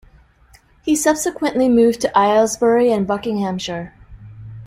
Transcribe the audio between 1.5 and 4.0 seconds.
moved to Aylesbury in Buckinghamshire.